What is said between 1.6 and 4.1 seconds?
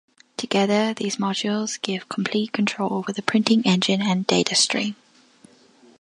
give complete control over the printing engine